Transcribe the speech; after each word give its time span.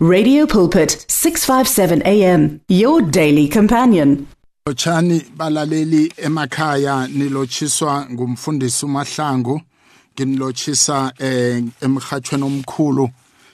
Radio 0.00 0.46
Pulpit 0.46 1.04
657 1.08 2.02
AM 2.06 2.60
your 2.68 3.02
daily 3.02 3.48
companion. 3.48 4.28
Ochani 4.64 5.20
balaleli 5.36 6.12
emakhaya 6.16 7.08
nilotshiswa 7.08 8.06
ngumfundisi 8.10 8.86
uMahlangu 8.86 9.60
nginilochisa 10.14 11.12
eh, 11.18 11.64
emhathweni 11.80 12.44
omkhulu 12.44 13.10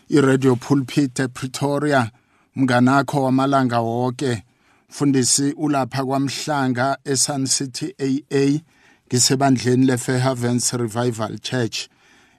iRadio 0.09 0.57
Pulpit 0.57 1.19
ePretoria 1.21 2.11
mnganakho 2.57 3.23
wamalanga 3.23 3.81
wonke 3.81 4.43
mfundisi 4.91 5.53
ulapha 5.53 6.05
kwamhlanga 6.05 6.99
eSun 7.05 7.47
City 7.47 7.95
AA 7.99 8.61
ngisebandleni 9.09 9.87
leFair 9.87 10.19
Havens 10.21 10.73
Revival 10.73 11.39
Church. 11.39 11.89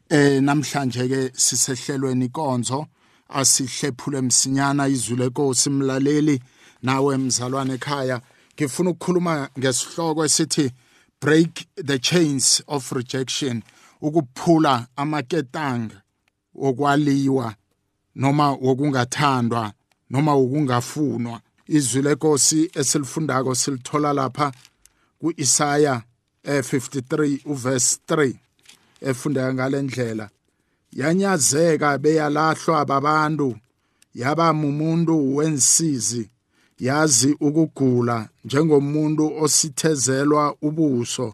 Eh 0.10 0.42
namhlanje 0.44 1.08
ke 1.08 1.32
sisehlelweni 1.34 2.30
konzo. 2.30 2.86
Asihlephule 3.30 4.22
msinyana 4.22 4.88
izwi 4.88 5.16
lenkosi 5.18 5.70
mlaleli 5.70 6.42
nawe 6.84 7.18
mzalwane 7.18 7.74
ekhaya. 7.74 8.22
Ngifuna 8.56 8.90
ukukhuluma 8.90 9.50
ngesihloko 9.60 10.26
esithi 10.26 10.72
break 11.22 11.66
the 11.86 12.00
chains 12.00 12.64
of 12.68 12.92
rejection 12.92 13.64
ukuphula 14.02 14.88
amaketanga 14.96 16.02
okwaliwa 16.62 17.56
noma 18.16 18.52
wokungathandwa 18.52 19.74
noma 20.10 20.34
wokungafunwa. 20.36 21.42
Izwi 21.68 22.02
lenkosi 22.02 22.72
esilifundako 22.74 23.56
silithola 23.56 24.14
lapha 24.14 24.52
kuIsaya 25.20 26.02
53 26.44 27.40
uverse 27.46 28.00
3 28.08 28.34
efundeka 29.02 29.54
ngalendlela 29.54 30.30
yanyazeka 30.96 31.98
beyalahlwa 31.98 32.86
babantu 32.86 33.58
yaba 34.16 34.54
mumuntu 34.54 35.36
wensizi 35.36 36.30
yazi 36.80 37.36
ukugula 37.40 38.30
njengomuntu 38.46 39.44
ositezelwa 39.44 40.56
ubuso. 40.62 41.34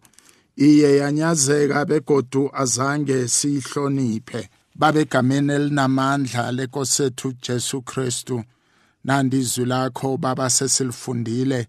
Iye 0.55 0.97
yanyazeka 0.97 1.85
begodu 1.85 2.49
azange 2.53 3.27
siyihloniphe. 3.27 4.49
Babegameni 4.75 5.53
elinamandla 5.53 6.51
lekosethu 6.51 7.33
Jesu 7.41 7.81
Kristu. 7.81 8.43
Nandi 9.03 9.39
izwi 9.39 9.65
lakho 9.65 10.17
baba 10.17 10.49
sesilifundile 10.49 11.67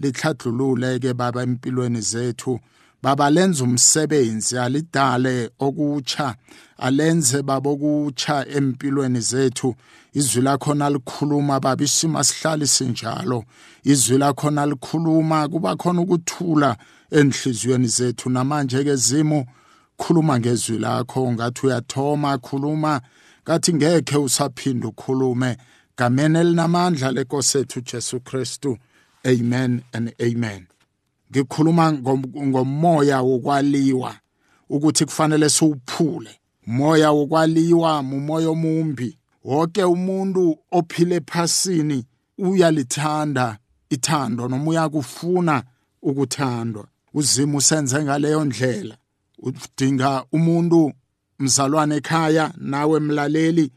lihladlulule 0.00 0.98
ke 0.98 1.14
baba 1.14 1.42
empilweni 1.42 2.00
zethu. 2.00 2.60
Baba 3.04 3.30
lenza 3.30 3.64
umsebenzi 3.64 4.58
alidale 4.58 5.50
okutsha 5.58 6.34
alenze 6.78 7.42
babokutsha 7.42 8.46
empilweni 8.48 9.20
zethu. 9.20 9.74
Izwi 10.14 10.42
lakho 10.42 10.74
nalikhuluma 10.74 11.60
baba 11.60 11.84
isimo 11.84 12.24
sihlali 12.24 12.66
sinjalo 12.66 13.44
izwi 13.84 14.18
lakho 14.18 14.50
nalikhuluma 14.50 15.48
kuba 15.48 15.76
khona 15.76 16.00
ukuthula 16.00 16.76
enhliziyweni 17.10 17.88
zethu. 17.88 18.30
Namanje 18.30 18.84
ke 18.84 18.96
zimo 18.96 19.46
khuluma 19.98 20.38
ngezwi 20.38 20.78
lakho. 20.78 21.32
Ngathi 21.32 21.66
uyathoma 21.66 22.38
khuluma. 22.38 23.00
Kathi 23.44 23.74
ngekhe 23.74 24.16
usaphinda 24.16 24.88
ukhulume. 24.88 25.56
Gameni 25.98 26.38
elinamandla 26.38 27.12
lenkosethu 27.12 27.80
Jesu 27.80 28.20
Kristu. 28.20 28.78
Amen 29.26 29.84
and 29.92 30.14
amen. 30.22 30.73
Ngikhuluma 31.34 31.92
ngomoya 32.46 33.22
wokwaliwa 33.22 34.16
ukuthi 34.68 35.04
kufanele 35.04 35.50
siwuphule. 35.50 36.30
Moya 36.66 37.10
wokwaliwa 37.10 37.98
umoya 38.00 38.48
omumbi. 38.48 39.18
Wonke 39.44 39.84
umuntu 39.84 40.58
ophile 40.70 41.16
ephasini 41.16 42.04
uyalithanda 42.38 43.58
ithando 43.90 44.48
noma 44.48 44.70
uyakufuna 44.70 45.62
ukuthandwa. 46.02 46.86
Uzima 47.14 47.58
usenze 47.58 48.04
ngaleyo 48.04 48.44
ndlela. 48.44 48.96
Udinga 49.38 50.24
umuntu 50.32 50.92
mzalwane 51.38 51.96
ekhaya 51.96 52.52
nawe 52.56 53.00
mlaleli 53.00 53.72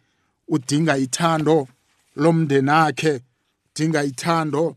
udinga 0.48 0.98
ithando 0.98 1.68
lomndeni 2.16 2.70
wakhe 2.70 3.22
udinga 3.76 4.04
ithando 4.04 4.76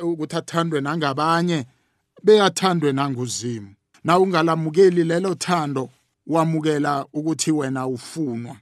ukuthi 0.00 0.36
athandwe 0.36 0.80
nangabanye 0.80 1.66
beyathandwe 2.24 2.92
nanguzimu. 2.92 3.74
Na 4.04 4.18
ungalamukeli 4.18 5.04
lelo 5.04 5.34
thando 5.34 5.90
wamukela 6.26 7.06
ukuthi 7.12 7.52
wena 7.52 7.86
ufunwa. 7.86 8.56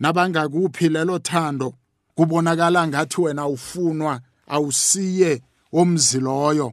Nabangakuphi 0.00 0.88
lelo 0.88 1.18
thando 1.18 1.74
kubonakala 2.14 2.88
ngathi 2.88 3.20
wena 3.20 3.46
ufunwa 3.46 4.20
awusiye 4.48 5.42
omzi 5.72 6.20
loyo. 6.20 6.72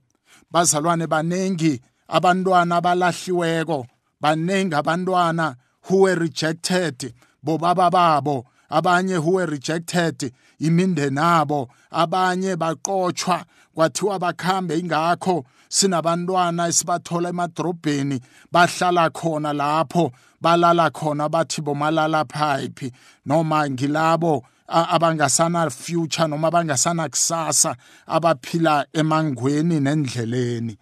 Bazalwane 0.52 1.08
banengi 1.08 1.81
abantwana 2.08 2.75
abalahliweko 2.75 3.88
banengi 4.22 4.75
abantwana 4.75 5.56
who 5.81 6.02
were 6.02 6.16
rejected 6.16 7.14
bobaba 7.44 7.90
babo. 7.90 8.46
Abanye 8.72 9.16
who 9.24 9.32
were 9.36 9.46
rejected 9.46 10.34
imindeni 10.59 11.20
abo 11.20 11.70
abanye 11.92 12.56
baqotshwa 12.56 13.46
kwathiwa 13.76 14.20
bakhambe 14.20 14.80
ingakho. 14.80 15.46
Sinabantwana 15.70 16.68
esibathola 16.68 17.30
emadrobheni 17.30 18.20
bahlala 18.52 19.09
khona 19.09 19.54
lapho 19.54 20.12
balala 20.42 20.92
khona 20.92 21.30
bathi 21.30 21.62
bomalala 21.62 22.26
phayiphi. 22.26 22.92
Noma 23.26 23.70
ngilabo 23.70 24.44
abangasana 24.68 25.70
future 25.72 26.28
noma 26.28 26.48
abangasana 26.48 27.09
kusasa 27.09 27.76
abaphila 28.08 28.86
emangweni 28.94 29.80
nendleleni. 29.80 30.78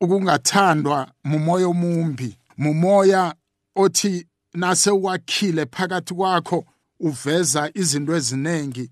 Ukungathandwa 0.00 1.08
mumoya 1.24 1.68
omumbi 1.68 2.36
mumoya 2.58 3.34
othi 3.76 4.26
nase 4.54 4.90
wakhile 4.90 5.66
phakathi 5.66 6.14
kwakho 6.14 6.64
uveza 7.00 7.70
izinto 7.74 8.16
eziningi. 8.16 8.90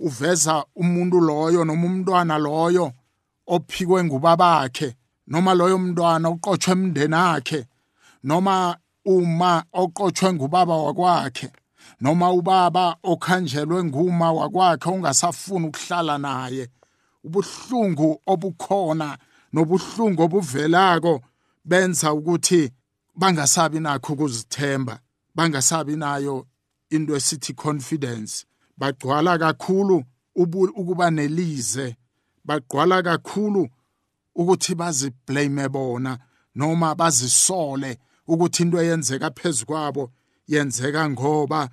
Uveza 0.00 0.64
umuntu 0.76 1.20
loyo 1.20 1.64
noma 1.64 1.86
umntwana 1.86 2.38
loyo 2.38 2.92
ophikwe 3.46 4.04
ngubabakhe 4.04 4.96
noma 5.26 5.54
loyo 5.54 5.78
mntwana 5.78 6.30
uqotshwe 6.30 6.72
emndeni 6.72 7.14
akhe 7.14 7.66
noma 8.24 8.76
uma 9.04 9.64
oqotshwe 9.72 10.32
ngubaba 10.32 10.76
wakwakhe 10.76 11.48
noma 12.00 12.32
ubaba 12.32 12.96
okhanjelwe 13.02 13.84
nguma 13.84 14.32
wakwakhe 14.32 14.88
ungasafuni 14.90 15.66
ukuhlala 15.66 16.18
naye. 16.18 16.68
Ubuhlungu 17.24 18.20
obukhona 18.26 19.18
nobuhlungu 19.52 20.22
obuvelako 20.22 21.20
benza 21.64 22.12
ukuthi 22.12 22.72
bangasabi 23.20 23.80
nakho 23.80 24.12
ukuzithemba 24.12 25.00
bangasabi 25.34 25.96
nayo 25.96 26.46
into 26.90 27.16
esithi 27.16 27.54
confidence. 27.54 28.46
Bagcwala 28.78 29.38
kakhulu 29.38 30.04
ukuba 30.34 31.10
nelize. 31.10 31.96
Bagqwala 32.44 33.02
kakhulu 33.02 33.68
ukuthi 34.34 34.74
baziblame 34.74 35.68
bona 35.68 36.18
noma 36.54 36.94
bazisole 36.94 37.98
ukuthi 38.26 38.62
into 38.62 38.78
eyenzeka 38.78 39.30
phezukwabo 39.30 40.10
yenzeka 40.48 41.10
ngoba 41.10 41.68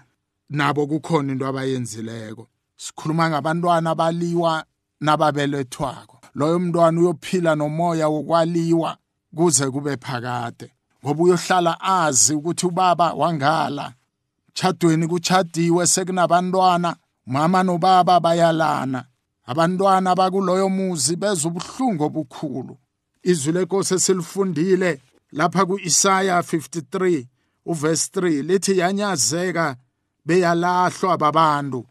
nabo 0.49 0.87
kukhona 0.87 1.31
into 1.31 1.47
abayenzileko. 1.47 2.47
Sikhuluma 2.75 3.29
ngabantwana 3.29 3.95
baliwa 3.95 4.65
nababelethwako. 4.99 6.19
Loyo 6.35 6.59
mntwana 6.59 6.99
uyophila 6.99 7.55
nomoya 7.55 8.07
wokwaliwa 8.09 8.97
kuze 9.35 9.71
kube 9.71 9.97
phakade. 9.97 10.76
Ngoba 11.05 11.23
uyohlala 11.23 11.81
azi 11.81 12.33
ukuthi 12.33 12.65
ubaba 12.65 13.13
wangala. 13.13 13.93
Chadweni 14.53 15.07
kuchadiwe 15.07 15.87
sekunabantwana 15.87 16.95
mama 17.25 17.63
nobaba 17.63 18.19
bayalana. 18.19 19.05
Abantwana 19.45 20.15
bakuloyo 20.15 20.69
muzi 20.69 21.15
bezwa 21.15 21.51
ubuhlungu 21.51 22.03
obukhulu. 22.03 22.77
Izwi 23.23 23.51
lenkosi 23.53 23.93
esilifundile 23.93 25.01
lapha 25.31 25.65
kuIsaya 25.65 26.39
53 26.39 27.25
uverse 27.65 28.09
3 28.19 28.43
lithi 28.43 28.77
yanyazeka 28.77 29.75
beyalahlwa 30.25 31.17
babantu. 31.17 31.85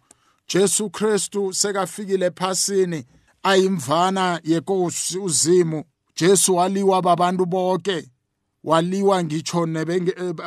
Jesu 0.48 0.90
Kristu 0.90 1.52
sekafikile 1.52 2.26
ephasini 2.26 3.04
ayimvana 3.42 4.40
yenkosi 4.44 5.18
uzimu. 5.18 5.84
Jesu 6.16 6.54
waliwa 6.54 7.02
babantu 7.02 7.46
bonke. 7.46 8.10
Waliwa 8.66 9.24
ngitsho 9.24 9.66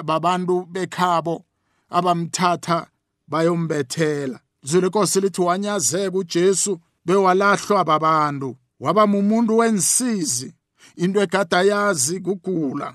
babantu 0.05 0.65
bekhabo 0.65 1.45
abamthatha 1.89 2.87
bayombethela. 3.27 4.39
Zwi 4.63 4.81
lenkosi 4.81 5.21
lithi 5.21 5.41
wanyazeka 5.41 6.17
uJesu 6.17 6.79
bewalahlwa 7.05 7.83
babantu 7.83 8.55
waba 8.79 9.03
umuntu 9.03 9.57
wensizi. 9.57 10.53
Into 10.95 11.21
egada 11.21 11.61
yazi 11.61 12.19
kugula 12.19 12.93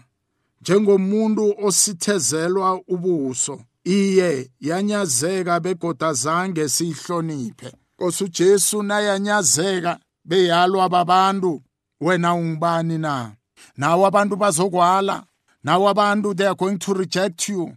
njengomuntu 0.61 1.55
ositezelwa 1.67 2.81
ubuso. 2.88 3.61
Iye 3.85 4.50
yanyazeka 4.61 5.61
begoda 5.61 6.12
zange 6.12 6.69
siyihloniphe. 6.69 7.73
Nkosi 7.94 8.25
uJesu 8.25 8.82
nayanyazeka 8.82 9.99
beyalwa 10.25 10.88
babantu 10.88 11.62
wena 12.00 12.35
ungubani 12.35 12.99
na? 12.99 13.32
Nawo 13.76 14.06
abantu 14.06 14.37
bazokwala. 14.37 15.25
Nawo 15.64 15.88
abantu 15.88 16.37
they 16.37 16.46
are 16.46 16.55
going 16.55 16.78
to 16.78 16.94
reject 16.94 17.49
you. 17.49 17.76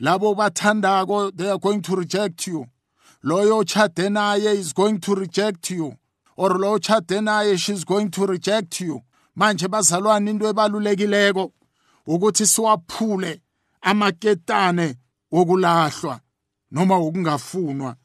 Labo 0.00 0.34
bathandako 0.34 1.36
they 1.36 1.48
are 1.48 1.58
going 1.58 1.82
to 1.82 1.96
reject 1.96 2.46
you. 2.46 2.66
Loyo 3.24 3.62
ochade 3.62 4.08
naye 4.08 4.54
is 4.54 4.72
going 4.72 4.98
to 5.00 5.14
reject 5.14 5.70
you. 5.70 5.96
Or 6.36 6.50
lo 6.58 6.78
ochade 6.78 7.20
naye 7.20 7.58
she's 7.58 7.84
going 7.84 8.10
to 8.10 8.26
reject 8.26 8.80
you. 8.80 9.02
Manje 9.36 9.68
bazalwane 9.68 10.30
into 10.30 10.46
ebalulekileko 10.46 11.52
ukuthi 12.06 12.46
siwaphule 12.46 13.40
amaketane 13.82 14.96
wokulahlwa 15.32 16.20
noma 16.70 16.98
wokungafunwa. 16.98 17.96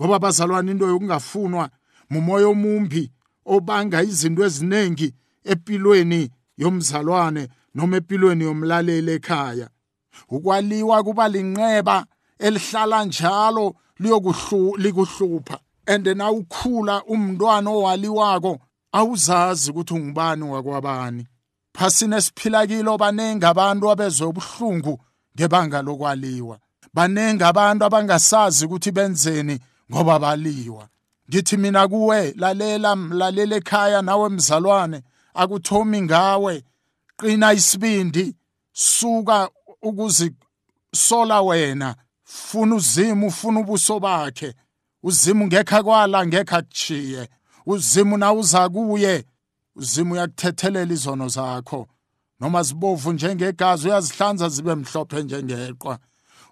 Ngoba 0.00 0.18
bazalwane 0.18 0.70
into 0.70 0.86
yokungafunwa 0.86 1.70
mumoya 2.10 2.48
omumbi 2.48 3.12
obanga 3.46 4.02
izinto 4.02 4.44
eziningi 4.44 5.14
empilweni 5.44 6.30
yomzalwane 6.58 7.48
noma 7.74 7.96
empilweni 7.96 8.44
yomlaleli 8.44 9.12
ekhaya. 9.12 9.68
Ukwaliwa 10.28 11.02
kuba 11.04 11.28
linqeba 11.28 12.06
elihlala 12.38 13.04
njalo 13.04 13.74
liyokuhlupha 13.98 15.58
and 15.86 16.06
na 16.06 16.30
ukhula 16.30 17.02
umntwana 17.04 17.70
owaliwako 17.70 18.58
awuzazi 18.92 19.70
ukuthi 19.70 19.94
ungubani 19.94 20.42
wakwabani. 20.42 21.26
Phasini 21.72 22.16
esiphila 22.16 22.66
kilo 22.66 22.98
baningi 22.98 23.46
abantu 23.46 23.90
abezwe 23.90 24.26
ubuhlungu 24.26 25.00
ngebanga 25.36 25.82
lokwaliwa. 25.82 26.58
Baningi 26.94 27.44
abantu 27.44 27.84
abangasazi 27.84 28.64
ukuthi 28.64 28.90
benzeni 28.92 29.58
ngoba 29.92 30.18
baliwa. 30.18 30.88
Ngithi 31.28 31.56
mina 31.56 31.88
kuwe 31.88 32.34
lalela 32.36 32.96
mlalela 32.96 33.56
ekhaya 33.56 34.02
nawe 34.02 34.28
mzalwane. 34.28 35.02
Akuthomi 35.34 36.02
ngawe 36.02 36.64
qina 37.16 37.52
isibindi 37.52 38.36
suka 38.72 39.50
ukuzisola 39.82 41.42
wena 41.42 41.94
funa 42.24 42.74
uzimo 42.74 43.26
ufuna 43.26 43.60
ubuso 43.60 44.00
bakhe. 44.00 44.54
Uzimo 45.02 45.46
ngekha 45.46 45.82
kwala 45.82 46.26
ngekha 46.26 46.62
kuchiye 46.62 47.28
uzimo 47.66 48.16
na 48.16 48.32
uza 48.32 48.68
kuye. 48.68 49.24
Uzimo 49.76 50.14
uyakuthethelela 50.14 50.92
izono 50.92 51.28
zakho. 51.28 51.86
Noma 52.40 52.62
zibovu 52.62 53.12
njengegazi 53.12 53.88
uyazihlanza 53.88 54.48
zibe 54.48 54.74
mhlophe 54.74 55.22
njengeqwa 55.22 55.98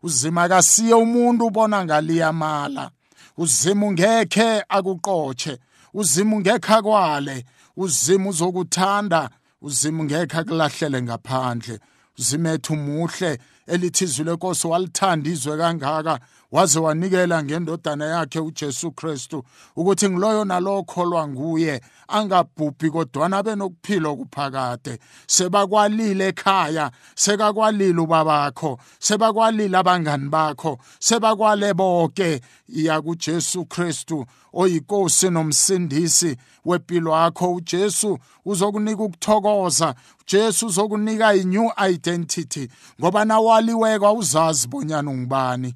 uzima 0.02 0.48
kasiye 0.48 0.94
umuntu 0.94 1.46
ubona 1.46 1.84
ngaliyamala. 1.84 2.90
Uzima 3.36 3.86
ungekhe 3.86 4.64
akuqotshe 4.68 5.58
uzima 5.94 6.36
ungekhe 6.36 6.74
akwale 6.74 7.44
uzima 7.76 8.28
uzokuthanda. 8.28 9.30
Uzima 9.60 10.02
ungekhe 10.02 10.38
akulahlele 10.38 11.02
ngaphandle. 11.02 11.78
Uzimethu 12.18 12.76
muhle 12.76 13.38
elithi 13.66 14.04
izwi 14.04 14.24
lenkosi 14.24 14.66
walithanda 14.66 15.30
izwe 15.30 15.56
kangaka. 15.56 16.20
Waze 16.52 16.78
wanikela 16.78 17.42
ngendodana 17.42 18.04
yakhe 18.04 18.40
uJesu 18.40 18.90
Kristu 18.90 19.44
ukuthi 19.76 20.08
ngiloyo 20.08 20.44
nalokholwa 20.44 21.28
nguye 21.28 21.80
angabhubhi 22.08 22.90
kodwana 22.90 23.38
abe 23.38 23.54
nokuphila 23.54 24.08
okuphakade. 24.08 24.98
Sebakwalile 25.26 26.28
ekhaya 26.28 26.90
sekakwalile 27.14 28.00
ubabakho 28.00 28.78
sebakwalile 28.98 29.76
abangani 29.78 30.28
bakho 30.28 30.78
sebakwale 31.00 31.74
bonke 31.74 32.40
iya 32.68 33.00
kuJesu 33.00 33.64
Kristu 33.64 34.26
oyinkosi 34.52 35.30
nomsindisi 35.30 36.36
wempilo 36.64 37.12
yakho. 37.12 37.54
uJesu 37.54 38.18
uzokunika 38.44 39.02
ukuthokoza. 39.02 39.94
Jesu 40.26 40.66
uzokunika 40.66 41.34
i-new 41.34 41.70
identity. 41.90 42.68
Ngoba 43.00 43.24
nawaliweko 43.24 44.06
awuzazi 44.06 44.68
bonyana 44.68 45.10
ungubani. 45.10 45.74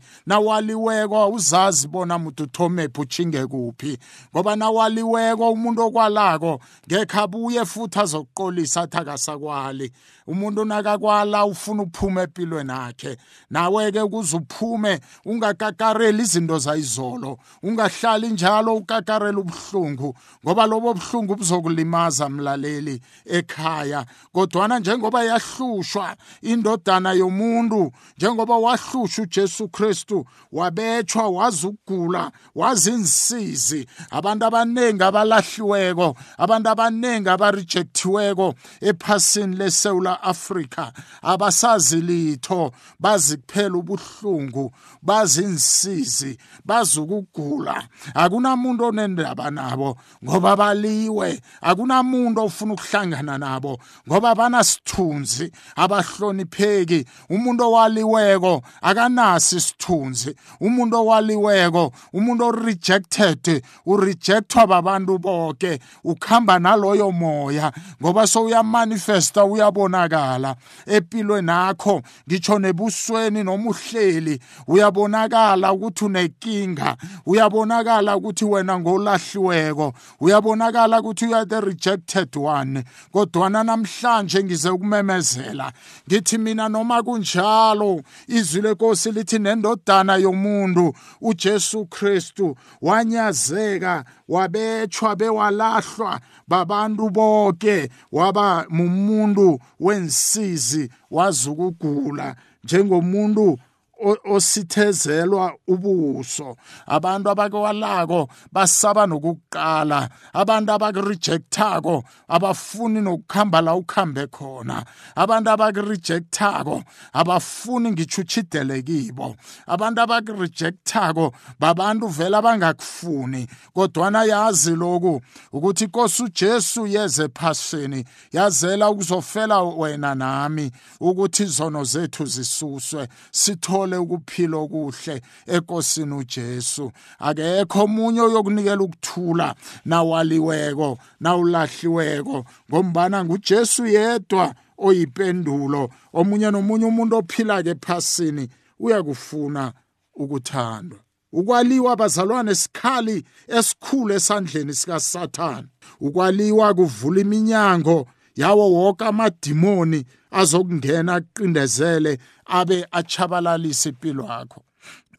Nawaliweko 0.66 1.16
awuzazi 1.16 1.88
bona 1.88 2.18
muntu 2.18 2.42
uthomephi 2.44 3.00
uchinge 3.00 3.46
kuphi 3.46 3.98
ngoba 4.34 4.56
nawaliweko 4.56 5.52
umuntu 5.52 5.82
okwalako 5.82 6.60
ngekhe 6.86 7.18
abuye 7.18 7.64
futhi 7.64 7.98
azokuqolisa 7.98 8.82
athi 8.82 8.96
akasakwali. 8.96 9.92
Umuntu 10.26 10.64
nakakwala 10.64 11.44
ufuna 11.46 11.82
uphume 11.82 12.22
empilweni 12.22 12.72
akhe 12.72 13.16
nawe-ke 13.50 14.00
ukuze 14.00 14.36
uphume 14.36 15.00
ungakakareli 15.24 16.22
izinto 16.22 16.58
zayizolo 16.58 17.38
ungahlali 17.62 18.28
njalo 18.28 18.76
ukakarela 18.76 19.38
ubuhlungu 19.38 20.16
ngoba 20.44 20.66
lobo 20.66 20.94
buhlungu 20.94 21.36
buzokulimaza 21.36 22.28
mlaleli 22.28 23.00
ekhaya. 23.24 24.04
Kodwana 24.32 24.78
njengoba 24.78 25.24
yahlushwa 25.24 26.16
indodana 26.42 27.12
yomuntu 27.12 27.92
njengoba 28.16 28.56
wahlushwa 28.56 29.24
uJesu 29.24 29.68
Kristu 29.68 30.26
wabetshwa 30.56 31.28
wazugula 31.28 32.24
wazinsizi 32.54 33.86
abantu 34.10 34.44
abaningi 34.46 35.02
abalahliweko 35.08 36.08
abantu 36.38 36.68
abaningi 36.70 37.28
abarejectiweko 37.28 38.54
ephasini 38.80 39.56
leSouth 39.56 40.06
Africa 40.22 40.84
abasazi 41.22 42.00
litho 42.00 42.72
bazi 43.00 43.36
kuphela 43.36 43.76
ubuhlungu 43.78 44.72
bazinsizi 45.02 46.38
bazukugula. 46.64 47.88
Akunamuntu 48.14 48.84
onendaba 48.84 49.50
nabo 49.50 49.96
ngoba 50.24 50.56
baliwe. 50.56 51.40
Akunamuntu 51.62 52.42
ofuna 52.44 52.74
ukuhlangana 52.74 53.38
nabo 53.38 53.78
ngoba 54.08 54.34
banasithunzi 54.34 55.52
abahlonipheki. 55.76 57.04
Umuntu 57.30 57.62
owaliweko 57.64 58.62
akanasi 58.82 59.56
isithunzi. 59.56 60.36
Umuntu 60.60 60.96
owaliweko 60.96 61.92
umuntu 62.12 62.44
orejected 62.44 63.62
urejectwa 63.86 64.66
babantu 64.66 65.18
bonke 65.18 65.78
ukhamba 66.04 66.58
naloyo 66.58 67.12
moya 67.12 67.72
ngoba 68.02 68.26
so 68.26 68.44
uyamanifesta 68.44 69.44
uyabonakala. 69.44 70.56
Empilweni 70.86 71.50
yakho 71.50 72.02
ngitsho 72.28 72.58
nebusweni 72.58 73.44
noma 73.44 73.70
uhleli 73.70 74.40
uyabonakala 74.66 75.72
ukuthi 75.72 76.04
unenkinga 76.04 76.96
uyabonakala 77.26 78.16
ukuthi 78.16 78.44
wena 78.44 78.78
ngolahliweko 78.78 79.92
uyabonakala 80.20 81.00
ukuthi 81.00 81.24
you 81.24 81.34
are 81.34 81.44
the 81.44 81.60
rejected 81.60 82.36
one. 82.36 82.84
Kodwana 83.12 83.64
namhlanje 83.64 84.44
ngize 84.44 84.70
ukumemezela 84.70 85.72
ngithi 86.08 86.38
mina 86.38 86.68
noma 86.68 87.02
kunjalo 87.02 88.02
izwi 88.28 88.62
lenkosi 88.62 89.12
lithi 89.12 89.38
nendodana 89.38 90.16
yomuntu 90.36 90.94
uJesu 91.20 91.86
Kristu 91.86 92.56
wanyazeka 92.82 94.04
wabetshwa 94.28 95.16
bewalahlwa 95.16 96.20
babantu 96.48 97.10
bonke 97.10 97.90
waba 98.12 98.66
mumuntu 98.68 99.58
wensizi 99.80 100.90
wazukugula 101.10 102.36
njengomuntu 102.64 103.58
ositezelwa 104.04 105.54
ubuso. 105.66 106.56
Abantu 106.86 107.30
abakwalako 107.30 108.28
basaba 108.52 109.06
nokuqala 109.06 110.08
abantu 110.32 110.72
abakurejectako 110.72 112.04
abafuni 112.28 113.00
nokukhamba 113.00 113.60
la 113.60 113.74
ukhambe 113.74 114.26
khona 114.26 114.84
abantu 115.16 115.50
abakurejectako 115.50 116.82
abafuni 117.12 117.92
ngichuchidele 117.92 118.82
kibo 118.82 119.36
abantu 119.66 120.00
abakurejectako 120.02 121.32
babantu 121.60 122.08
vele 122.08 122.36
abangakufuni. 122.36 123.46
Kodwana 123.74 124.24
yazi 124.24 124.76
loku 124.76 125.20
ukuthi 125.52 125.84
inkosi 125.84 126.22
uJesu 126.22 126.86
yeze 126.86 127.24
ephasini 127.24 128.04
yazela 128.32 128.90
ukuzofela 128.90 129.62
wena 129.62 130.14
nami 130.14 130.70
ukuthi 131.00 131.42
izono 131.42 131.84
zethu 131.84 132.26
zisuswe 132.26 133.08
sitho 133.30 133.85
uthole 133.86 133.96
ukuphila 133.96 134.56
okuhle 134.56 135.22
enkosini 135.46 136.14
uJesu. 136.14 136.92
Akekho 137.18 137.84
omunye 137.84 138.20
oyokunikela 138.20 138.82
ukuthula 138.82 139.54
nawaliweko 139.84 140.98
nawulahliweko 141.20 142.44
ngombana 142.70 143.24
nguJesu 143.24 143.86
yedwa 143.86 144.54
oyipendulo. 144.78 145.90
Omunye 146.12 146.50
nomunye 146.50 146.84
umuntu 146.84 147.16
ophila 147.16 147.62
ke 147.62 147.70
ephasini 147.70 148.48
uyakufuna 148.78 149.72
ukuthandwa. 150.14 150.98
Ukwaliwa 151.32 151.96
bazalwane 151.96 152.54
sikhali 152.54 153.24
esikhulu 153.48 154.14
esandleni 154.14 154.74
sikaSathane. 154.74 155.68
Ukwaliwa 156.00 156.74
kuvula 156.74 157.20
iminyango 157.20 158.06
yawo 158.36 158.72
wonke 158.72 159.04
amadimoni 159.04 160.04
azokungena 160.30 161.14
aqindezele 161.14 162.18
abe 162.46 162.86
achabalalisa 162.92 163.88
impilo 163.88 164.24
yakho. 164.24 164.62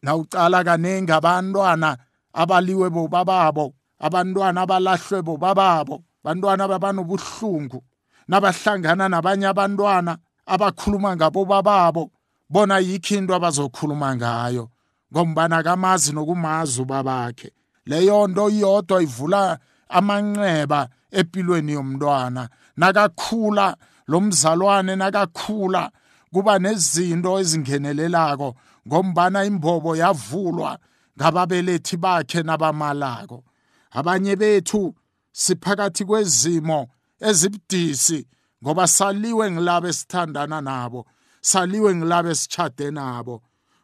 Nawucala 0.02 0.64
kaningi 0.64 1.12
abantwana 1.12 1.96
abaliwe 2.32 2.90
bobababo 2.90 3.74
abantwana 3.98 4.62
abalahlwe 4.62 5.22
bobababo 5.22 6.04
bantwana 6.24 6.68
babanobuhlungu 6.68 7.82
nabahlangana 8.28 9.08
nabanye 9.08 9.46
abantwana 9.46 10.18
abakhuluma 10.46 11.16
ngabo 11.16 11.44
bababo 11.44 12.10
bona 12.50 12.78
yikho 12.78 13.14
into 13.16 13.34
abazokhuluma 13.34 14.16
ngayo. 14.16 14.70
Ngombana 15.12 15.62
kamazi 15.62 16.12
nokumazi 16.12 16.82
ubabakhe. 16.82 17.52
Leyo 17.86 18.28
nto 18.28 18.50
iyodwa 18.50 19.02
ivula 19.02 19.58
amanxeba 19.88 20.88
empilweni 21.10 21.72
yomntwana. 21.72 22.48
Nakakhula 22.78 23.76
lo 24.06 24.20
mzalwane 24.20 24.96
nakakhula 24.96 25.90
kuba 26.32 26.58
nezinto 26.58 27.40
ezingenelelako 27.40 28.48
ngombana 28.86 29.44
imbobo 29.44 29.96
yavulwa 29.96 30.78
ngababelethi 31.16 31.96
bakhe 31.96 32.42
nabamalako. 32.42 33.44
Abanye 33.90 34.36
bethu 34.36 34.94
siphakathi 35.32 36.04
kwezimo 36.04 36.88
ezibudisi 37.28 38.26
ngoba 38.62 38.86
saliwe 38.86 39.50
ngilabo 39.50 39.86
esithandana 39.88 40.60
nabo 40.60 41.06
saliwe 41.40 41.94
ngilabo 41.94 42.28
esitshade 42.30 42.90
nabo. 42.90 43.42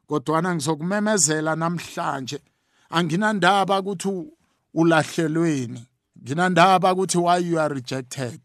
Kodwana 0.08 0.54
ngizokumemezela 0.54 1.56
namhlanje 1.56 2.38
anginandaba 2.90 3.80
ukuthi 3.80 4.10
ulahlelweni 4.74 5.82
nginandaba 6.22 6.92
ukuthi 6.92 7.18
why 7.18 7.38
you 7.38 7.58
are 7.60 7.74
rejected. 7.74 8.40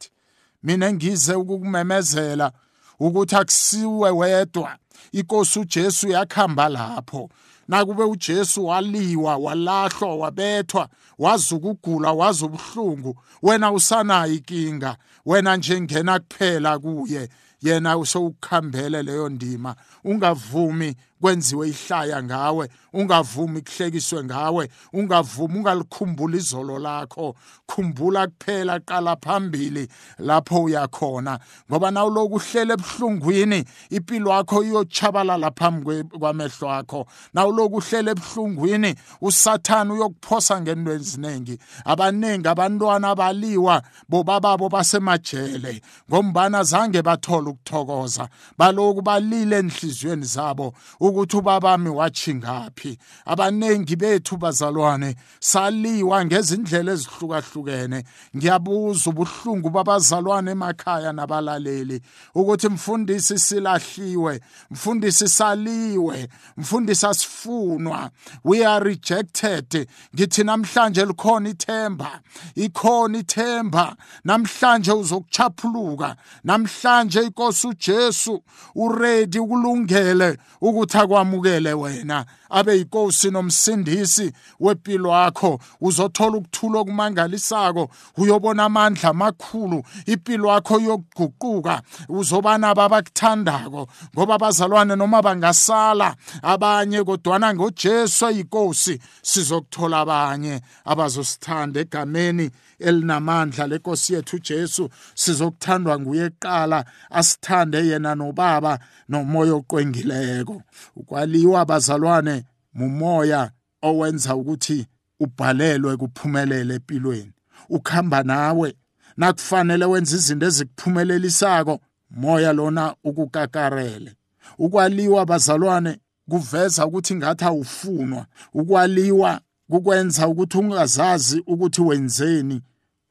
Mina 0.63 0.93
ngize 0.93 1.33
ukukumemezela 1.35 2.51
ukuthi 2.99 3.35
akusiwe 3.35 4.09
wedwa. 4.09 4.77
Inkosi 5.11 5.59
uJesu 5.59 6.07
yakhamba 6.07 6.69
lapho. 6.69 7.29
Nakube 7.67 8.03
uJesu 8.03 8.65
waliwa 8.65 9.37
walahlwa 9.37 10.15
wabethwa 10.15 10.89
wazi 11.19 11.55
ukugula 11.55 12.11
wazi 12.11 12.45
ubuhlungu 12.45 13.19
wena 13.41 13.71
usanayo 13.71 14.33
inkinga. 14.33 14.97
Wena 15.25 15.57
nje 15.57 15.81
ngena 15.81 16.19
kuphela 16.19 16.79
kuye 16.79 17.29
yena 17.61 17.97
usewukhambele 17.97 19.03
leyo 19.03 19.29
ndima. 19.29 19.75
Ungavumi 20.03 20.95
kwenziwe 21.21 21.69
ihlaya 21.69 22.23
ngawe 22.23 22.69
ungavumi 22.93 23.61
kuhlekiswe 23.61 24.23
ngawe 24.23 24.69
ungavumi 24.93 25.59
ungalikhumbula 25.59 26.37
izolo 26.37 26.79
lakho. 26.79 27.35
Khumbula 27.67 28.27
kuphela 28.27 28.79
qala 28.79 29.15
phambili 29.15 29.87
lapho 30.17 30.63
uyakhona 30.63 31.39
ngoba 31.71 31.91
nawuloku 31.91 32.35
uhlele 32.35 32.73
ebuhlungwini 32.73 33.65
impilo 33.89 34.31
yakho 34.31 34.63
iyotshabalala 34.63 35.51
phambi 35.51 36.03
kwamehlo 36.03 36.71
akho. 36.71 37.05
Nawuloku 37.33 37.75
uhlele 37.75 38.11
ebuhlungwini 38.11 38.95
usathane 39.21 39.93
uyokuphosa 39.93 40.61
ngento 40.61 40.91
eziningi. 40.91 41.59
Abaningi 41.85 42.47
abantwana 42.47 43.15
baliwa 43.15 43.83
bobababo 44.09 44.69
basemajele 44.69 45.81
ngombana 46.09 46.63
zange 46.63 47.01
bathola 47.01 47.49
ukuthokoza. 47.49 48.29
Baloku 48.57 49.01
balile 49.01 49.57
enhliziyweni 49.59 50.25
zabo. 50.25 50.73
Ukuthi 51.09 51.37
ubabami 51.37 51.89
wathi 51.89 52.35
ngaphi. 52.35 52.97
Abanengi 53.25 53.95
bethu 53.95 54.37
bazalwane 54.37 55.15
saliwa 55.39 56.25
ngezindlela 56.25 56.91
ezihlukahlukene. 56.91 58.03
Ngiyabuza 58.35 59.09
ubuhlungu 59.09 59.69
babazalwane 59.69 60.51
emakhaya 60.51 61.13
nabalaleli 61.13 62.01
ukuthi 62.35 62.67
mfundisi 62.69 63.39
silahliwe 63.39 64.41
mfundisi 64.71 65.27
saliwe 65.27 66.27
mfundisi 66.57 67.05
asifunwa. 67.05 68.11
We 68.43 68.65
are 68.65 68.85
rejected. 68.85 69.87
Ngithi 70.15 70.43
namhlanje 70.43 71.05
likhona 71.05 71.49
ithemba 71.49 72.19
ikhona 72.55 73.17
ithemba. 73.17 73.95
Namhlanje 74.23 74.91
uzokuchaphuluka. 74.91 76.15
Namhlanje 76.43 77.21
inkosi 77.21 77.67
uJesu 77.67 78.43
uready 78.75 79.39
ukulungele 79.39 80.37
ukuthi 80.61 80.97
akwamukele 81.01 81.73
wena. 81.73 82.25
Abe 82.49 82.77
yinkosi 82.77 83.31
nomsindisi 83.31 84.31
wempilo 84.59 85.09
yakho 85.09 85.59
uzothola 85.81 86.37
ukuthula 86.37 86.79
okumangalisako. 86.79 87.89
Uyobona 88.17 88.63
amandla 88.63 89.09
amakhulu. 89.09 89.83
Impilo 90.05 90.49
yakho 90.49 90.79
yokuguquka 90.79 91.81
uzobana 92.09 92.75
babakuthandako 92.75 93.87
ngoba 94.15 94.35
abazalwane 94.35 94.95
noma 94.95 95.21
bangasala. 95.21 96.15
Abanye 96.41 97.03
kodwana 97.03 97.53
ngoJesu 97.53 98.25
ayinkosi 98.25 98.99
sizokuthola 99.21 99.99
abanye 99.99 100.61
abazosithanda. 100.85 101.79
Egameni 101.79 102.51
elinamandla 102.79 103.67
lenkosi 103.67 104.13
yethu 104.13 104.39
Jesu 104.39 104.89
sizokuthandwa 105.15 105.99
nguye 105.99 106.25
eqala 106.25 106.85
asithande 107.09 107.77
yena 107.87 108.15
nobaba 108.15 108.79
nomoya 109.09 109.53
oqwengileko. 109.53 110.61
Ukwaliwa 110.95 111.61
abazalwane 111.61 112.43
mumoya 112.73 113.51
owenza 113.81 114.35
ukuthi 114.35 114.87
ubhalelwe 115.19 115.97
kuphumelele 115.97 116.73
empilweni. 116.75 117.31
Ukhamba 117.69 118.23
nawe 118.23 118.75
nakufanele 119.17 119.85
wenza 119.85 120.15
izinto 120.15 120.45
ezikuphumelelisayo 120.45 121.79
moya 122.11 122.53
lona 122.53 122.95
ukukakarele. 123.03 124.15
Ukwaliwa 124.57 125.25
bazalwane 125.25 125.99
kuveza 126.29 126.85
ukuthi 126.87 127.15
ngathi 127.15 127.45
awufunwa. 127.45 128.25
Ukwaliwa 128.53 129.41
kukwenza 129.69 130.27
ukuthi 130.27 130.57
ungazazi 130.57 131.43
ukuthi 131.47 131.81
wenzeni 131.81 132.61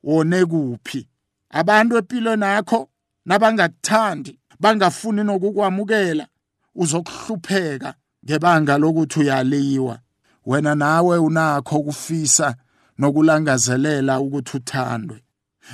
wone 0.02 0.46
kuphi. 0.46 1.08
Abantu 1.50 1.96
empilweni 1.96 2.44
yakho 2.44 2.88
nabangakuthandi 3.24 4.38
bangafuni 4.60 5.24
nokukwamukela. 5.24 6.26
Uzokuhlupheka 6.82 7.94
ngebanga 8.24 8.78
lokuthi 8.78 9.20
uyaliwa. 9.20 9.98
Wena 10.46 10.74
nawe 10.74 11.18
unakho 11.18 11.76
ukufisa 11.76 12.56
nokulangazelela 12.98 14.20
ukuthi 14.20 14.56
uthandwe. 14.56 15.24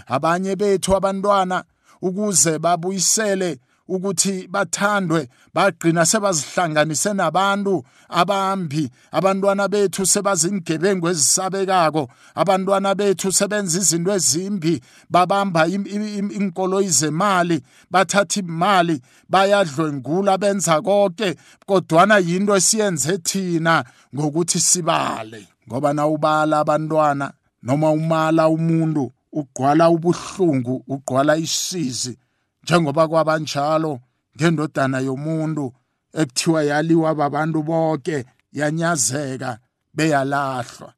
Abanye 0.07 0.57
bethu 0.57 0.97
abantwana 0.97 1.65
ukuze 2.03 2.59
babuyisele 2.59 3.59
ukuthi 3.89 4.49
bathandwe 4.49 5.29
bagcina 5.55 6.07
sebazihlanganise 6.07 7.15
nabantu 7.15 7.85
abambi. 8.09 8.91
Abantwana 9.13 9.69
bethu 9.69 10.07
sebazingebengu 10.07 11.09
ezisabekako. 11.09 12.09
Abantwana 12.35 12.95
bethu 12.95 13.33
sebenza 13.33 13.79
izinto 13.79 14.13
ezimbi 14.13 14.81
babamba 15.11 15.67
inkolo 15.67 16.81
izemali 16.81 17.63
bathatha 17.91 18.41
imali 18.41 19.01
bayadlwengula 19.29 20.39
benza 20.39 20.83
konke 20.83 21.37
kodwana 21.67 22.19
yinto 22.19 22.57
esiyenze 22.57 23.19
thina 23.19 23.85
ngokuthi 24.15 24.61
sibale. 24.61 25.49
Ngoba 25.69 25.93
nawubala 25.93 26.59
abantwana 26.59 27.33
noma 27.63 27.91
umala 27.91 28.49
umuntu 28.49 29.13
ugqwala 29.33 29.91
ubuhlungu 29.91 30.85
ugqwala 30.89 31.37
isizi 31.37 32.19
njengoba 32.65 33.09
kwabanjalo 33.09 34.01
ngendodana 34.37 34.99
yomuntu 34.99 35.73
ekuthiwa 36.21 36.61
yaliwa 36.71 37.15
babantu 37.15 37.63
bonke 37.63 38.25
yanyazeka 38.53 39.59
beyalahlwa. 39.95 40.93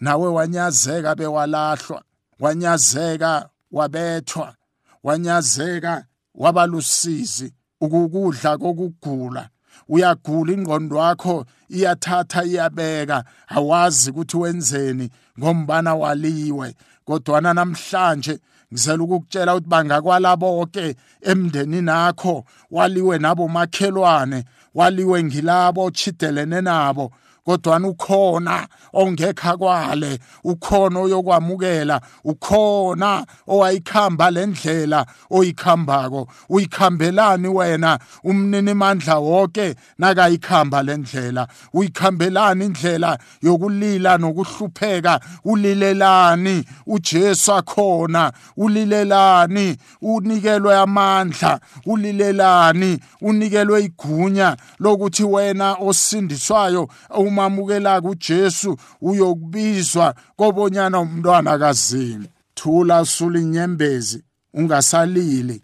Nawe 0.00 0.28
wanyazeka 0.28 1.14
bewalahlwa. 1.14 2.02
Wanyazeka 2.40 3.48
wabethwa. 3.72 4.54
Wanyazeka 5.02 6.04
wabalusizi. 6.34 7.54
Ukukudla 7.80 8.58
kokugula. 8.58 9.48
Uyagula 9.88 10.52
ingqondo 10.52 10.96
yakho 10.96 11.46
iyathatha 11.68 12.44
iyabeka. 12.44 13.24
Awazi 13.48 14.10
ukuthi 14.10 14.36
wenzeni 14.36 15.10
ngombana 15.38 15.94
waliwe. 15.94 16.74
Kodwana 17.04 17.54
namhlanje 17.54 18.38
ngizela 18.74 19.02
ukukutshela 19.04 19.54
ukuthi 19.54 19.68
bangakwala 19.68 20.36
bonke 20.36 20.96
emndenini 21.22 21.82
nakho. 21.82 22.44
Waliwe 22.70 23.18
nabo 23.18 23.48
makhelwane 23.48 24.44
waliwe 24.74 25.24
ngilabo 25.24 25.90
chidelene 25.90 26.60
nabo. 26.60 27.12
Kodwa 27.44 27.78
ukhona 27.78 28.66
ongekha 28.92 29.56
kwale 29.56 30.18
ukhona 30.44 31.00
oyokwamukela 31.00 32.00
ukhona 32.24 33.26
owayikhamba 33.48 34.30
lendlela 34.30 35.06
oyikhambako. 35.30 36.28
Uyikhambelani 36.48 37.48
wena 37.48 37.98
umnini 38.24 38.74
mandla 38.74 39.18
wonke 39.18 39.74
nakayikhamba 39.98 40.82
lendlela 40.82 41.48
uyikhambelani 41.74 42.64
indlela 42.64 43.18
yokulila 43.42 44.18
nokuhlupheka 44.18 45.20
ulilelani 45.44 46.64
uJesu 46.86 47.52
akhona. 47.52 48.32
Ulilelani 48.56 49.76
unikelwe 50.02 50.76
amandla 50.76 51.60
ulilelani 51.86 52.98
unikelwe 53.20 53.84
igunya 53.84 54.56
lokuthi 54.80 55.24
wena 55.24 55.74
osindiswayo 55.74 56.88
umamukela 57.34 58.00
kuJesu 58.00 58.76
uyokubizwa 59.00 60.14
kobonyana 60.36 61.00
umntwana 61.00 61.58
kaZini. 61.58 62.28
Thula 62.54 63.04
sula 63.04 63.40
inyembezi 63.40 64.24
ungasalili. 64.54 65.62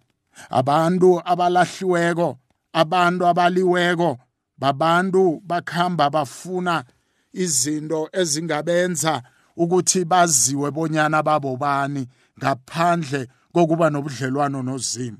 Abantu 0.50 1.22
abalahliweko 1.24 2.38
abantu 2.72 3.26
abaliweko 3.26 4.18
babantu 4.58 5.42
bakhamba 5.46 6.10
bafuna 6.10 6.84
izinto 7.32 8.08
ezingabenza 8.12 9.22
ukuthi 9.56 10.04
baziwe 10.04 10.70
bonyana 10.70 11.22
babobani 11.22 12.06
ngaphandle 12.38 13.28
kokuba 13.52 13.90
nobudlelwano 13.90 14.62
nozimu 14.62 15.18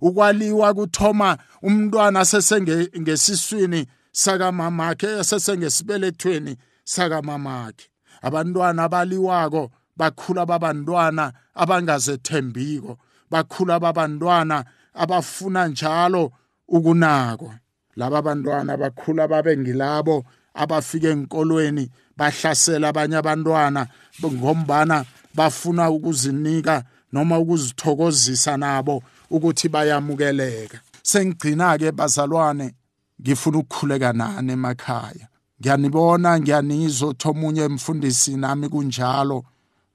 ukwaliwa 0.00 0.74
kuthoma 0.74 1.38
umntwana 1.62 2.24
sesengesiswini 2.24 3.86
sakamamakhe 4.12 5.24
sesengesibelethweni 5.24 6.56
sakamamakhe 6.84 7.86
abantwana 8.22 8.84
abaliwako 8.84 9.70
bakhula 9.96 10.46
babantwana 10.46 11.32
abangazethembiko. 11.54 12.98
Bakhula 13.30 13.80
babantwana 13.80 14.64
abafuna 14.94 15.68
njalo 15.68 16.32
ukunakwa. 16.68 17.54
Laba 17.96 18.22
bantwana 18.22 18.76
bakhula 18.76 19.28
babe 19.28 19.56
ngilabo 19.56 20.24
abafike 20.54 21.08
enkolweni 21.10 21.90
bahlasela 22.16 22.88
abanye 22.88 23.16
abantwana 23.16 23.86
ngombana 24.24 25.04
bafuna 25.34 25.90
ukuzinika 25.90 26.84
noma 27.12 27.38
ukuzithokozisa 27.38 28.56
nabo 28.56 29.02
ukuthi 29.30 29.68
bayamukeleka. 29.68 30.80
Sengigcina 31.02 31.78
ke 31.78 31.92
bazalwane 31.92 32.74
ngifuna 33.22 33.58
ukukhuleka 33.58 34.12
nani 34.12 34.52
emakhaya? 34.52 35.28
Ngiyanibona 35.60 36.40
ngiyanizwa 36.40 37.08
uthi 37.08 37.28
omunye 37.28 37.68
mfundisi 37.68 38.36
nami 38.36 38.68
kunjalo 38.68 39.44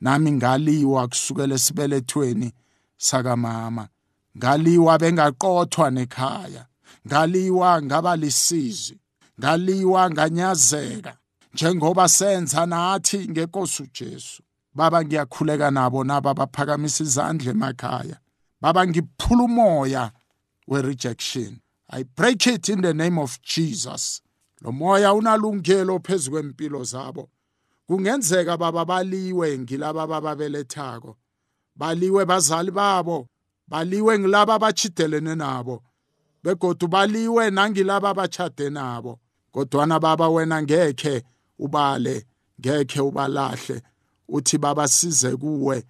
nami 0.01 0.31
ngaliwa 0.31 1.07
kusukela 1.07 1.55
esibelethweni 1.55 2.53
sakamama. 2.97 3.87
Ngaliwa 4.37 4.99
bengaqothwa 4.99 5.91
nekhaya 5.91 6.65
ngaliwa 7.07 7.81
ngaba 7.81 8.15
lisizi 8.15 8.97
ngaliwa 9.39 10.11
nganyazeka 10.11 11.17
njengoba 11.53 12.09
senza 12.09 12.65
nathi 12.65 13.29
ngenkosi 13.29 13.83
uJesu. 13.83 14.43
Baba 14.73 15.05
ngiyakhuleka 15.05 15.71
nabo 15.71 16.03
naba 16.03 16.33
baphakamisa 16.33 17.03
izandla 17.03 17.51
emakhaya. 17.51 18.17
Baba 18.61 18.87
ngiphula 18.87 19.43
umoya 19.43 20.11
we-rejection. 20.67 21.59
I 21.89 22.03
break 22.03 22.47
it 22.47 22.69
in 22.69 22.81
the 22.81 22.93
name 22.93 23.17
of 23.17 23.41
jesus. 23.41 24.21
Lo 24.61 24.71
moya 24.71 25.13
unalungelo 25.13 25.99
phezu 25.99 26.31
kwempilo 26.31 26.83
zabo. 26.83 27.29
Kungenzeka 27.87 28.57
baba 28.57 28.85
baliwe 28.85 29.57
ngilaba 29.59 30.07
bababelethako 30.07 31.17
baliwe 31.75 32.25
bazali 32.25 32.71
babo. 32.71 33.27
Baliwe 33.67 34.19
ngilaba 34.19 34.53
abachidelene 34.53 35.35
nabo. 35.35 35.83
Begodu 36.43 36.87
baliwe 36.87 37.51
nangilaba 37.51 38.09
abachade 38.09 38.69
nabo. 38.69 39.19
Kodwana 39.51 39.99
baba 39.99 40.29
wena 40.29 40.61
ngekhe 40.63 41.23
ubale 41.59 42.25
ngekhe 42.59 43.01
ubalahle. 43.01 43.81
Uthi 44.27 44.57
baba 44.57 44.87
size 44.87 45.35
kuwe 45.35 45.83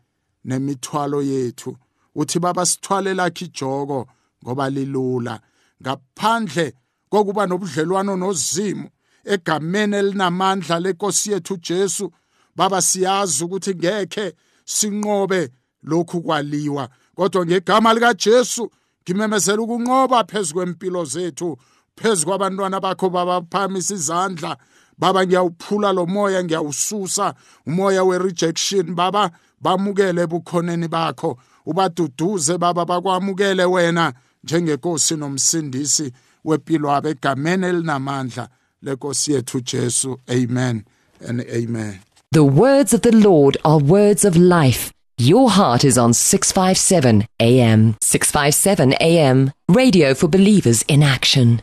nemithwalo 0.45 1.21
yethu. 1.21 1.77
Uthi 2.15 2.39
baba 2.39 2.65
sithwale 2.65 3.13
lakhe 3.13 3.45
ijoko 3.45 4.07
ngoba 4.43 4.69
lilula. 4.69 5.39
Ngaphandle 5.81 6.73
kokuba 7.09 7.45
nobudlelwano 7.47 8.15
nozimu 8.15 8.89
egameni 9.25 9.95
elinamandla 9.95 10.79
lenkosi 10.79 11.31
yethu 11.31 11.57
Jesu 11.57 12.11
baba 12.55 12.81
siyazi 12.81 13.43
ukuthi 13.43 13.75
ngekhe 13.75 14.33
sinqobe 14.65 15.49
lokhu 15.83 16.21
kwaliwa. 16.21 16.89
Kodwa 17.15 17.45
ngegama 17.45 17.93
lika 17.93 18.13
Jesu 18.13 18.71
ngimemezela 19.03 19.61
ukunqoba 19.61 20.23
phezulu 20.23 20.53
kwempilo 20.53 21.05
zethu 21.05 21.57
phezulu 21.95 22.27
kwabantwana 22.27 22.79
bakho 22.79 23.09
babaphamisa 23.09 23.93
izandla 23.93 24.57
baba 24.97 25.25
ngiyawuphula 25.25 25.93
lo 25.93 26.05
moya 26.05 26.43
ngiyawususa 26.43 27.33
umoya 27.65 28.03
we-rejection. 28.03 28.95
Baba 28.95 29.31
bamukele 29.61 30.21
ebukhoneni 30.21 30.87
bakho 30.87 31.37
ubaduduze 31.65 32.57
baba 32.57 32.85
bakwamukele 32.85 33.65
wena. 33.65 34.13
Njengenkosi 34.43 35.15
nomsindisi 35.15 36.11
wempilo 36.45 37.09
egameni 37.09 37.65
elinamandla 37.65 38.49
lenkosi 38.81 39.33
yethu 39.33 39.61
Jesu. 39.61 40.17
Amen 40.29 40.83
and 41.27 41.41
amen. 41.41 41.99
The 42.31 42.43
words 42.43 42.93
of 42.93 43.01
the 43.01 43.11
Lord 43.11 43.57
are 43.63 43.77
words 43.77 44.25
of 44.25 44.35
life. 44.35 44.91
Your 45.17 45.49
heart 45.49 45.83
is 45.83 45.97
on 45.97 46.13
657 46.13 47.25
AM 47.39 47.95
657 48.01 48.93
AM 48.99 49.51
radio 49.67 50.13
for 50.13 50.27
believers 50.27 50.83
in 50.87 51.01
action 51.01 51.61